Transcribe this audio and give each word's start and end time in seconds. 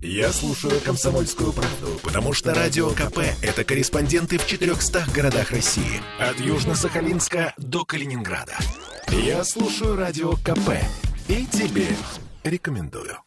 Я 0.00 0.30
слушаю 0.32 0.80
«Комсомольскую 0.80 1.52
правду», 1.52 1.98
потому 2.04 2.32
что 2.32 2.54
«Радио 2.54 2.90
КП»— 2.90 3.18
это 3.42 3.64
корреспонденты 3.64 4.38
в 4.38 4.46
400 4.46 5.06
городах 5.12 5.50
России. 5.50 6.00
От 6.20 6.36
Южно-Сахалинска 6.38 7.52
до 7.56 7.84
Калининграда. 7.84 8.56
Я 9.08 9.42
слушаю 9.42 9.96
«Радио 9.96 10.34
КП» 10.34 10.70
и 11.26 11.44
тебе 11.46 11.88
рекомендую. 12.44 13.18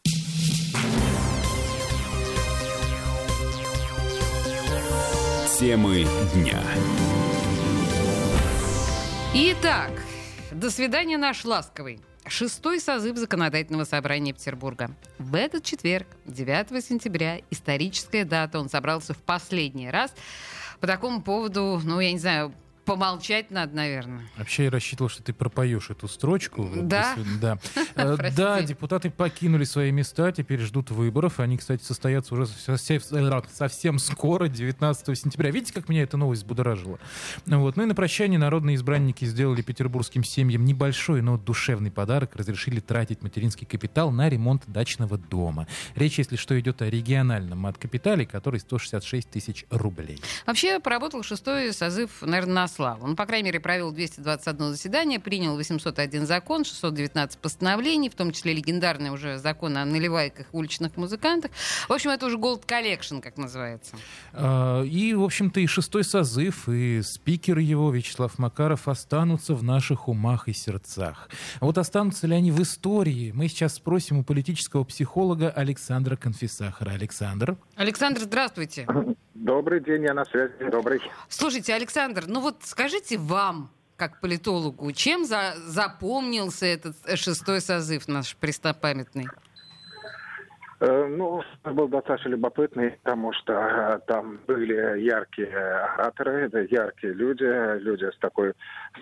Темы 5.60 6.06
дня. 6.34 6.62
Итак, 9.34 9.90
до 10.50 10.70
свидания, 10.70 11.18
наш 11.18 11.44
ласковый. 11.44 12.00
Шестой 12.26 12.78
созыв 12.78 13.16
Законодательного 13.16 13.84
собрания 13.84 14.32
Петербурга. 14.32 14.90
В 15.18 15.34
этот 15.34 15.64
четверг, 15.64 16.06
9 16.24 16.84
сентября, 16.84 17.40
историческая 17.50 18.24
дата, 18.24 18.60
он 18.60 18.68
собрался 18.68 19.12
в 19.12 19.18
последний 19.18 19.90
раз. 19.90 20.14
По 20.80 20.86
такому 20.86 21.20
поводу, 21.20 21.80
ну, 21.84 21.98
я 22.00 22.12
не 22.12 22.18
знаю, 22.18 22.52
Помолчать 22.84 23.50
надо, 23.50 23.76
наверное. 23.76 24.24
Вообще 24.36 24.64
я 24.64 24.70
рассчитывал, 24.70 25.08
что 25.08 25.22
ты 25.22 25.32
пропоешь 25.32 25.90
эту 25.90 26.08
строчку. 26.08 26.68
Да? 26.74 27.16
Да. 27.40 27.58
Э, 27.94 28.16
да, 28.34 28.62
депутаты 28.62 29.10
покинули 29.10 29.64
свои 29.64 29.90
места, 29.92 30.32
теперь 30.32 30.60
ждут 30.60 30.90
выборов. 30.90 31.40
Они, 31.40 31.58
кстати, 31.58 31.82
состоятся 31.82 32.34
уже 32.34 32.46
совсем 32.46 33.98
скоро, 33.98 34.48
19 34.48 35.18
сентября. 35.18 35.50
Видите, 35.50 35.74
как 35.74 35.90
меня 35.90 36.02
эта 36.02 36.16
новость 36.16 36.46
будоражила? 36.46 36.98
Вот. 37.44 37.76
Ну 37.76 37.82
и 37.82 37.86
на 37.86 37.94
прощание 37.94 38.38
народные 38.38 38.76
избранники 38.76 39.26
сделали 39.26 39.60
петербургским 39.60 40.24
семьям 40.24 40.64
небольшой, 40.64 41.20
но 41.20 41.36
душевный 41.36 41.90
подарок. 41.90 42.34
Разрешили 42.34 42.80
тратить 42.80 43.22
материнский 43.22 43.66
капитал 43.66 44.10
на 44.10 44.28
ремонт 44.28 44.62
дачного 44.66 45.18
дома. 45.18 45.68
Речь, 45.94 46.18
если 46.18 46.36
что, 46.36 46.58
идет 46.58 46.80
о 46.80 46.88
региональном 46.88 47.58
мат-капитале, 47.58 48.24
который 48.24 48.60
166 48.60 49.30
тысяч 49.30 49.66
рублей. 49.70 50.20
Вообще 50.46 50.80
поработал 50.80 51.22
шестой 51.22 51.72
созыв, 51.72 52.22
наверное, 52.22 52.54
на 52.54 52.68
славу. 52.72 53.04
Он, 53.04 53.16
по 53.16 53.26
крайней 53.26 53.46
мере, 53.46 53.60
провел 53.60 53.92
221 53.92 54.72
заседание, 54.72 55.20
принял 55.20 55.56
801 55.56 56.26
закон, 56.26 56.64
619 56.64 57.38
постановлений, 57.38 58.08
в 58.08 58.14
том 58.14 58.32
числе 58.32 58.52
легендарный 58.54 59.10
уже 59.10 59.38
закон 59.38 59.76
о 59.76 59.84
наливайках 59.84 60.46
уличных 60.52 60.96
музыкантах. 60.96 61.50
В 61.88 61.92
общем, 61.92 62.10
это 62.10 62.26
уже 62.26 62.36
Gold 62.36 62.66
Collection, 62.66 63.20
как 63.20 63.36
называется. 63.36 63.96
А, 64.32 64.82
и, 64.82 65.14
в 65.14 65.22
общем-то, 65.22 65.60
и 65.60 65.66
шестой 65.66 66.04
созыв, 66.04 66.68
и 66.68 67.02
спикер 67.02 67.58
его, 67.58 67.90
Вячеслав 67.90 68.38
Макаров, 68.38 68.88
останутся 68.88 69.54
в 69.54 69.62
наших 69.62 70.08
умах 70.08 70.48
и 70.48 70.52
сердцах. 70.52 71.28
А 71.60 71.64
вот 71.64 71.78
останутся 71.78 72.26
ли 72.26 72.34
они 72.34 72.50
в 72.50 72.60
истории, 72.62 73.32
мы 73.34 73.48
сейчас 73.48 73.74
спросим 73.74 74.18
у 74.18 74.24
политического 74.24 74.84
психолога 74.84 75.50
Александра 75.50 76.16
Конфисахара. 76.16 76.90
Александр. 76.90 77.56
Александр, 77.76 78.20
здравствуйте. 78.20 78.86
Добрый 79.34 79.80
день, 79.80 80.04
я 80.04 80.14
на 80.14 80.24
связи. 80.24 80.52
Добрый. 80.70 81.00
Слушайте, 81.28 81.74
Александр, 81.74 82.24
ну 82.28 82.40
вот 82.40 82.61
скажите 82.62 83.18
вам, 83.18 83.70
как 83.96 84.20
политологу, 84.20 84.90
чем 84.92 85.24
за, 85.24 85.54
запомнился 85.66 86.66
этот 86.66 86.96
шестой 87.18 87.60
созыв 87.60 88.08
наш 88.08 88.36
престопамятный? 88.36 89.26
Э, 90.80 91.06
ну, 91.06 91.42
был 91.62 91.86
достаточно 91.86 92.30
любопытный, 92.30 92.90
потому 93.02 93.32
что 93.32 93.52
э, 93.52 94.00
там 94.08 94.40
были 94.48 95.00
яркие 95.00 95.56
ораторы, 95.56 96.50
яркие 96.70 97.12
люди, 97.12 97.44
люди 97.78 98.04
с 98.10 98.18
такой 98.18 98.54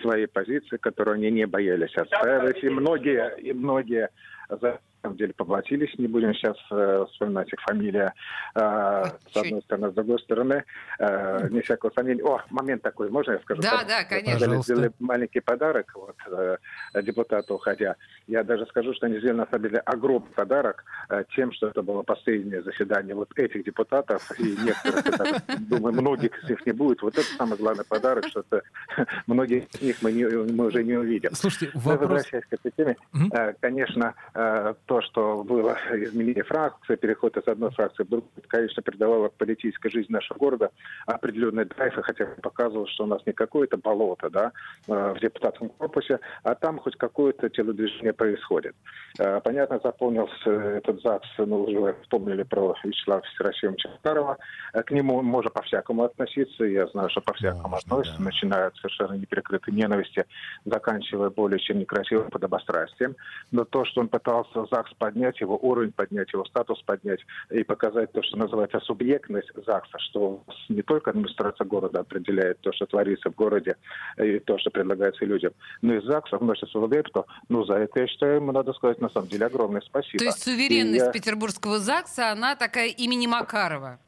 своей 0.03 0.27
позицией, 0.27 0.78
которую 0.78 1.14
они 1.14 1.31
не 1.31 1.47
боялись 1.47 1.97
отстаивать. 1.97 2.62
И 2.62 2.69
многие, 2.69 3.34
и 3.38 3.55
многие 3.55 4.11
за 4.50 4.78
самом 5.03 5.17
деле 5.17 5.33
поплатились, 5.34 5.97
не 5.98 6.06
будем 6.06 6.34
сейчас 6.34 6.56
э, 6.70 7.06
вспоминать 7.11 7.53
их 7.53 7.61
фамилия, 7.61 8.15
э, 8.55 9.05
с 9.33 9.37
одной 9.37 9.62
стороны, 9.62 9.91
с 9.91 9.95
другой 9.95 10.19
стороны, 10.20 10.65
э, 10.98 11.48
не 11.51 11.61
всякого 11.61 11.91
фамилии. 11.93 12.23
О, 12.23 12.43
момент 12.51 12.83
такой, 12.83 13.11
можно 13.11 13.33
я 13.33 13.39
скажу? 13.41 13.62
Да, 13.62 13.83
да, 13.87 14.05
конечно. 14.05 14.47
Они 14.47 14.62
сделали 14.62 14.93
маленький 14.98 15.41
подарок 15.41 15.93
вот, 15.94 16.16
э, 16.27 16.56
депутату, 17.03 17.55
уходя. 17.55 17.97
Я 18.27 18.44
даже 18.44 18.66
скажу, 18.66 18.94
что 18.94 19.06
они 19.06 19.19
сделали, 19.19 19.38
на 19.38 19.47
самом 19.47 19.62
деле, 19.65 19.78
огромный 19.81 20.31
подарок 20.31 20.84
э, 21.09 21.25
тем, 21.34 21.53
что 21.53 21.69
это 21.69 21.82
было 21.82 22.03
последнее 22.03 22.62
заседание 22.62 23.15
вот 23.15 23.31
этих 23.37 23.65
депутатов, 23.65 24.31
и 24.38 24.56
некоторых, 24.56 25.43
думаю, 25.69 25.94
многих 25.94 26.43
из 26.43 26.50
них 26.50 26.67
не 26.67 26.72
будет. 26.72 27.03
Вот 27.03 27.15
это 27.15 27.27
самый 27.37 27.59
главный 27.59 27.84
подарок, 27.84 28.27
что 28.27 28.41
-то, 28.41 28.62
многих 29.27 29.65
из 29.75 29.82
них 29.82 29.97
мы, 30.03 30.12
не, 30.12 30.25
мы 30.25 30.67
уже 30.67 30.84
не 30.84 30.94
увидим. 30.94 31.34
Слушайте, 31.34 31.71
вопрос... 31.75 32.00
Возвращаясь 32.00 32.44
к 32.47 32.53
этой 32.53 32.72
теме, 32.72 32.97
mm-hmm. 33.15 33.56
конечно, 33.61 34.15
э, 34.34 34.75
то, 34.91 35.01
что 35.03 35.45
было 35.45 35.78
изменение 35.93 36.43
фракции, 36.43 36.97
переход 36.97 37.37
из 37.37 37.47
одной 37.47 37.71
фракции 37.71 38.03
в 38.03 38.09
другую, 38.09 38.28
конечно, 38.49 38.83
придавало 38.83 39.28
политической 39.28 39.89
жизни 39.89 40.15
нашего 40.15 40.37
города 40.37 40.73
определенный 41.06 41.65
драйв, 41.65 41.97
и 41.97 42.03
хотя 42.03 42.27
бы 42.27 42.34
показывал, 42.43 42.89
что 42.89 43.05
у 43.05 43.06
нас 43.06 43.25
не 43.25 43.33
какое-то 43.33 43.77
болото 43.77 44.29
да, 44.31 44.50
э, 44.89 45.15
в 45.17 45.21
депутатском 45.21 45.69
корпусе, 45.69 46.19
а 46.43 46.56
там 46.56 46.81
хоть 46.81 46.97
какое-то 46.97 47.49
телодвижение 47.49 48.12
происходит. 48.12 48.75
Э, 49.21 49.41
понятно, 49.45 49.79
заполнился 49.81 50.50
этот 50.50 51.00
ЗАГС, 51.03 51.29
ну, 51.39 51.62
уже 51.62 51.95
вспомнили 52.03 52.43
про 52.43 52.75
Вячеслава 52.83 53.23
Всероссийевича 53.34 53.91
Старого. 54.00 54.39
Э, 54.73 54.83
к 54.83 54.91
нему 54.91 55.23
можно 55.23 55.50
по-всякому 55.50 56.03
относиться, 56.03 56.65
я 56.65 56.89
знаю, 56.89 57.11
что 57.11 57.21
по-всякому 57.21 57.77
относятся, 57.77 58.19
да. 58.19 58.25
начиная 58.25 58.67
от 58.67 58.77
совершенно 58.79 59.12
неперекрытой 59.12 59.73
ненависти, 59.73 60.25
заканчивая 60.65 61.31
более 61.31 61.61
чем 61.61 61.79
некрасивым 61.79 62.29
подобострастием. 62.29 63.15
Но 63.53 63.65
то, 63.65 63.84
что 63.84 64.00
он 64.00 64.09
пытался 64.09 64.65
за 64.65 64.80
ЗАГС 64.81 64.95
поднять, 64.99 65.41
его 65.41 65.59
уровень 65.61 65.93
поднять, 65.93 66.33
его 66.33 66.45
статус 66.45 66.83
поднять 66.83 67.21
и 67.51 67.63
показать 67.63 68.13
то, 68.13 68.23
что 68.23 68.37
называется 68.37 68.81
субъектность 68.81 69.51
ЗАГСа, 69.55 69.99
что 69.99 70.43
не 70.69 70.83
только 70.83 71.11
администрация 71.11 71.67
города 71.67 72.01
определяет 72.01 72.61
то, 72.61 72.73
что 72.73 72.87
творится 72.87 73.31
в 73.31 73.35
городе 73.35 73.77
и 74.19 74.39
то, 74.39 74.59
что 74.59 74.71
предлагается 74.71 75.25
людям, 75.25 75.53
но 75.83 75.95
и 75.95 76.01
ЗАГС 76.01 76.33
вносит 76.33 76.69
свою 76.71 76.89
лепту. 76.89 77.27
Ну, 77.49 77.65
за 77.65 77.75
это, 77.75 78.01
я 78.01 78.07
считаю, 78.07 78.37
ему 78.37 78.53
надо 78.53 78.73
сказать, 78.73 79.01
на 79.01 79.09
самом 79.09 79.29
деле, 79.29 79.47
огромное 79.47 79.83
спасибо. 79.83 80.19
То 80.19 80.25
есть 80.25 80.43
суверенность 80.43 81.07
я... 81.07 81.12
петербургского 81.12 81.79
ЗАГСа, 81.79 82.33
она 82.33 82.57
такая 82.57 82.89
имени 82.89 83.27
Макарова? 83.27 83.99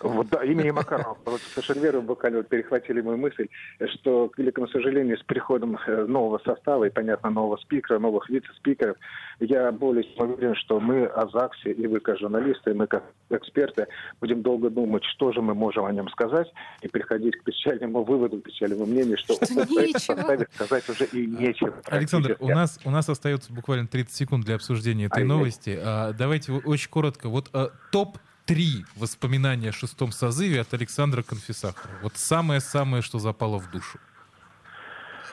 Вот, 0.00 0.28
да, 0.28 0.44
имени 0.44 0.70
Макарова. 0.70 1.16
Вот 1.24 1.40
совершенно 1.40 1.80
верно, 1.80 2.00
буквально 2.00 2.38
вот 2.38 2.48
перехватили 2.48 3.00
мою 3.00 3.18
мысль, 3.18 3.48
что, 3.94 4.28
к 4.28 4.38
великому 4.38 4.68
сожалению, 4.68 5.18
с 5.18 5.22
приходом 5.22 5.78
э, 5.86 6.04
нового 6.06 6.38
состава 6.44 6.84
и, 6.84 6.90
понятно, 6.90 7.30
нового 7.30 7.56
спикера, 7.56 7.98
новых 7.98 8.28
вице-спикеров, 8.28 8.96
я 9.40 9.70
более 9.72 10.04
чем 10.14 10.32
уверен, 10.32 10.54
что 10.54 10.80
мы 10.80 11.06
о 11.06 11.28
ЗАГСе, 11.28 11.72
и 11.72 11.86
вы 11.86 12.00
как 12.00 12.18
журналисты, 12.18 12.70
и 12.70 12.74
мы 12.74 12.86
как 12.86 13.04
эксперты, 13.30 13.86
будем 14.20 14.42
долго 14.42 14.70
думать, 14.70 15.04
что 15.04 15.32
же 15.32 15.42
мы 15.42 15.54
можем 15.54 15.84
о 15.84 15.92
нем 15.92 16.08
сказать, 16.08 16.52
и 16.82 16.88
приходить 16.88 17.36
к 17.36 17.44
печальному 17.44 18.04
выводу, 18.04 18.40
к 18.40 18.44
печальному 18.44 18.86
мнению, 18.86 19.18
что, 19.18 19.34
что 19.34 19.46
в 19.46 19.76
этом 19.76 20.00
составе 20.00 20.46
сказать 20.54 20.88
уже 20.88 21.04
и 21.06 21.26
нечего. 21.26 21.74
Александр, 21.86 22.36
у 22.40 22.48
нас, 22.48 22.78
у 22.84 22.90
нас 22.90 23.08
остается 23.08 23.52
буквально 23.52 23.86
30 23.86 24.14
секунд 24.14 24.44
для 24.44 24.56
обсуждения 24.56 25.06
этой 25.06 25.22
а 25.22 25.26
новости. 25.26 25.78
А, 25.82 26.12
давайте 26.12 26.52
очень 26.52 26.90
коротко. 26.90 27.28
Вот 27.28 27.50
а, 27.52 27.70
топ 27.90 28.18
три 28.46 28.84
воспоминания 28.94 29.70
о 29.70 29.72
шестом 29.72 30.12
созыве 30.12 30.60
от 30.60 30.72
Александра 30.72 31.22
Конфисахара. 31.22 31.98
Вот 32.02 32.16
самое-самое, 32.16 33.02
что 33.02 33.18
запало 33.18 33.58
в 33.58 33.70
душу. 33.70 33.98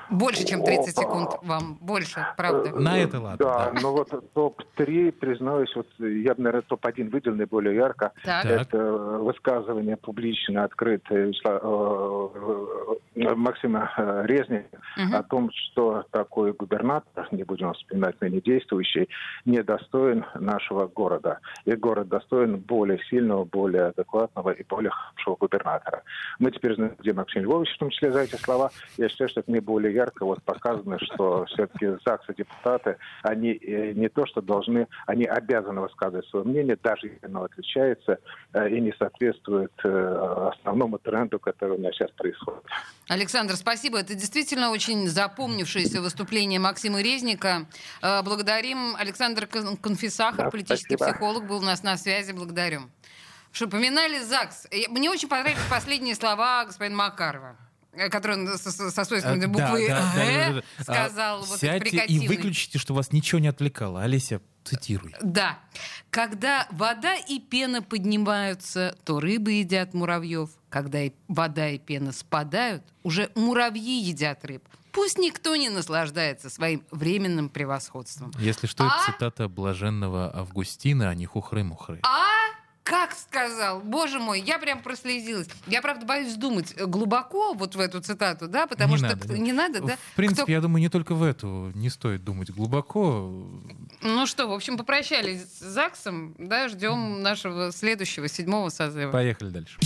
Больше, 0.10 0.46
чем 0.46 0.64
30 0.64 0.96
секунд 0.96 1.32
вам. 1.42 1.78
Больше, 1.82 2.26
правда. 2.38 2.72
На 2.72 2.98
это 2.98 3.20
ладно. 3.20 3.38
Да, 3.46 3.72
да. 3.72 3.80
ну 3.82 3.92
вот 3.92 4.10
топ-3, 4.34 5.12
признаюсь, 5.12 5.74
вот 5.76 5.88
я 6.00 6.36
бы, 6.36 6.42
наверное, 6.44 6.66
топ-1 6.68 7.10
выделил 7.10 7.36
наиболее 7.36 7.76
ярко. 7.76 8.12
Так. 8.24 8.46
Это 8.46 8.78
высказывание 8.78 9.98
публично 9.98 10.64
открытое 10.64 11.32
э, 11.32 12.30
э, 13.16 13.36
Максима 13.36 13.92
э, 13.98 14.24
Резни 14.26 14.64
угу. 14.98 15.16
о 15.16 15.24
том, 15.24 15.52
что 15.52 16.06
такой 16.12 16.54
губернатор, 16.54 17.28
не 17.32 17.44
будем 17.44 17.74
вспоминать 17.74 18.20
ныне 18.22 18.42
действующий, 18.42 19.10
недостоин 19.46 20.26
нашего 20.36 20.88
города. 20.88 21.40
И 21.66 21.74
город 21.76 22.10
достоин 22.10 22.58
более 22.58 23.00
сильного, 23.10 23.46
более 23.46 23.88
адекватного 23.88 24.52
и 24.52 24.64
более 24.64 24.92
хорошего 24.92 25.36
губернатора. 25.36 26.04
Мы 26.40 26.52
теперь 26.52 26.76
знаем, 26.76 26.96
где 27.00 27.14
Максим 27.14 27.44
Львович, 27.44 27.76
в 27.76 27.80
том 27.80 27.90
числе 27.90 28.12
за 28.12 28.22
эти 28.22 28.36
слова. 28.36 28.72
Я 28.98 29.10
считаю, 29.10 29.30
что 29.30 29.40
это 29.42 29.52
наиболее 29.52 29.83
ярко 29.92 30.26
вот 30.26 30.42
показано, 30.44 30.98
что 31.00 31.46
все-таки 31.46 31.88
ЗАГС 32.06 32.30
и 32.30 32.34
депутаты, 32.36 32.98
они 33.22 33.52
э, 33.54 33.94
не 33.94 34.10
то, 34.10 34.26
что 34.26 34.42
должны, 34.42 34.88
они 35.08 35.26
обязаны 35.26 35.82
высказывать 35.82 36.28
свое 36.28 36.46
мнение, 36.46 36.78
даже 36.82 37.08
если 37.08 37.26
оно 37.26 37.44
отличается 37.44 38.20
э, 38.54 38.70
и 38.70 38.82
не 38.82 38.94
соответствует 38.98 39.72
э, 39.84 40.50
основному 40.54 41.00
тренду, 41.00 41.40
который 41.40 41.78
у 41.78 41.82
нас 41.82 41.94
сейчас 41.94 42.12
происходит. 42.12 42.64
Александр, 43.10 43.56
спасибо. 43.56 44.00
Это 44.00 44.14
действительно 44.16 44.72
очень 44.72 45.08
запомнившееся 45.08 46.02
выступление 46.02 46.60
Максима 46.60 47.02
Резника. 47.02 47.66
Благодарим. 48.02 48.96
Александр 48.96 49.48
Конфисахар, 49.48 50.46
да, 50.46 50.52
политический 50.52 50.96
спасибо. 50.96 51.18
психолог, 51.18 51.48
был 51.48 51.58
у 51.58 51.62
нас 51.62 51.84
на 51.84 51.98
связи. 51.98 52.32
Благодарю. 52.32 52.82
Что, 53.52 53.68
поминали 53.68 54.20
ЗАГС. 54.20 54.68
Мне 54.90 55.12
очень 55.12 55.28
понравились 55.28 55.60
последние 55.70 56.16
слова 56.16 56.66
господина 56.66 56.96
Макарова. 56.96 57.56
Э, 57.96 58.10
который 58.10 58.38
он 58.38 58.58
со, 58.58 58.72
со 58.72 59.06
свойственной 59.06 59.46
э, 59.46 59.48
буквы 59.48 59.88
да, 59.88 60.12
да, 60.16 60.24
«э» 60.24 60.54
да, 60.54 60.84
сказал. 60.84 61.44
А, 61.44 61.46
вот, 61.46 61.60
сядьте 61.60 62.06
и 62.06 62.28
выключите, 62.28 62.80
что 62.80 62.94
вас 62.94 63.12
ничего 63.12 63.40
не 63.40 63.48
отвлекало. 63.48 64.02
Олеся, 64.02 64.42
Цитируй. 64.64 65.14
Да. 65.22 65.60
Когда 66.10 66.68
вода 66.72 67.16
и 67.16 67.40
пена 67.40 67.82
поднимаются, 67.82 68.96
то 69.04 69.20
рыбы 69.20 69.54
едят 69.54 69.94
муравьев. 69.94 70.50
Когда 70.70 71.00
вода 71.28 71.70
и 71.70 71.78
пена 71.78 72.12
спадают, 72.12 72.84
уже 73.04 73.30
муравьи 73.36 74.00
едят 74.00 74.46
рыб. 74.46 74.64
Пусть 74.94 75.18
никто 75.18 75.56
не 75.56 75.70
наслаждается 75.70 76.52
своим 76.52 76.84
временным 76.92 77.50
превосходством. 77.50 78.32
Если 78.38 78.68
что, 78.68 78.84
а? 78.84 78.88
это 78.88 79.12
цитата 79.12 79.50
блаженного 79.50 80.32
Августина, 80.34 81.10
а 81.10 81.16
не 81.16 81.26
хухры-мухры. 81.26 82.00
А? 82.04 82.23
Как 82.84 83.14
сказал? 83.14 83.80
Боже 83.80 84.20
мой, 84.20 84.42
я 84.42 84.60
прям 84.60 84.82
прослезилась. 84.82 85.48
Я, 85.68 85.82
правда, 85.82 86.06
боюсь 86.06 86.36
думать 86.36 86.76
глубоко 86.76 87.54
вот 87.54 87.76
в 87.76 87.80
эту 87.80 88.02
цитату, 88.02 88.48
да, 88.50 88.68
потому 88.68 88.94
не 88.94 88.98
что 88.98 89.08
надо, 89.08 89.38
не 89.38 89.54
надо, 89.54 89.82
да? 89.82 89.96
В 90.12 90.16
принципе, 90.16 90.44
Кто... 90.44 90.52
я 90.52 90.62
думаю, 90.62 90.82
не 90.82 90.90
только 90.90 91.16
в 91.16 91.24
эту 91.24 91.72
не 91.76 91.90
стоит 91.90 92.24
думать 92.24 92.52
глубоко. 92.52 93.48
Ну 94.02 94.26
что, 94.26 94.48
в 94.48 94.54
общем, 94.54 94.78
попрощались 94.78 95.42
с 95.44 95.60
ЗАГСом, 95.62 96.36
да, 96.38 96.68
ждем 96.68 97.22
нашего 97.22 97.72
следующего, 97.72 98.28
седьмого 98.28 98.70
созыва. 98.70 99.12
Поехали 99.12 99.50
дальше. 99.50 99.80